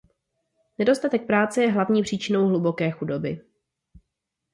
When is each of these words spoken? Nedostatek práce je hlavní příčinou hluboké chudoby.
Nedostatek 0.79 1.25
práce 1.27 1.61
je 1.63 1.71
hlavní 1.71 2.03
příčinou 2.03 2.47
hluboké 2.47 2.91
chudoby. 2.91 3.41